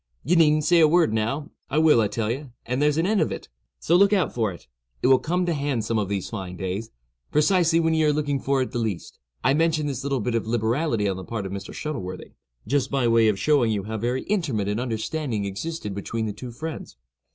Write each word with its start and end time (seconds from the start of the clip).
—ye 0.23 0.35
needn't 0.35 0.63
say 0.63 0.79
a 0.79 0.87
word 0.87 1.13
now—I 1.13 1.77
will, 1.77 2.01
I 2.01 2.07
tell 2.07 2.31
ye, 2.31 2.45
and 2.65 2.81
there's 2.81 2.97
an 2.97 3.05
end 3.05 3.21
of 3.21 3.31
it; 3.31 3.49
so 3.79 3.95
look 3.95 4.11
out 4.11 4.33
for 4.33 4.51
it—it 4.51 5.05
will 5.05 5.19
come 5.19 5.45
to 5.45 5.53
hand 5.53 5.85
some 5.85 5.99
of 5.99 6.09
these 6.09 6.27
fine 6.31 6.57
days, 6.57 6.89
precisely 7.31 7.79
when 7.79 7.93
ye 7.93 8.03
are 8.05 8.11
looking 8.11 8.39
for 8.39 8.63
it 8.63 8.71
the 8.71 8.79
least!" 8.79 9.19
I 9.43 9.53
mention 9.53 9.85
this 9.85 10.01
little 10.01 10.19
bit 10.19 10.33
of 10.33 10.47
liberality 10.47 11.07
on 11.07 11.17
the 11.17 11.23
part 11.23 11.45
of 11.45 11.51
Mr. 11.51 11.71
Shuttleworthy, 11.71 12.31
just 12.65 12.89
by 12.89 13.07
way 13.07 13.27
of 13.27 13.37
showing 13.37 13.69
you 13.71 13.83
how 13.83 13.99
very 13.99 14.23
intimate 14.23 14.67
an 14.67 14.79
understanding 14.79 15.45
existed 15.45 15.93
between 15.93 16.25
the 16.25 16.33
two 16.33 16.51
friends. 16.51 16.97